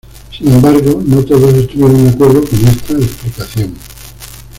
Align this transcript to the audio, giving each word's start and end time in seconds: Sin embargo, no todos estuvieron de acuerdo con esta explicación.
Sin 0.35 0.51
embargo, 0.51 0.99
no 1.05 1.23
todos 1.23 1.53
estuvieron 1.53 2.03
de 2.03 2.09
acuerdo 2.09 2.41
con 2.43 2.59
esta 2.67 2.93
explicación. 2.93 3.75